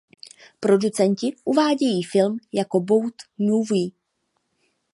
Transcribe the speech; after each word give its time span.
Producenti 0.59 1.35
uvádějí 1.45 2.03
film 2.03 2.39
jako 2.53 2.79
"boat 2.79 3.13
movie". 3.37 3.89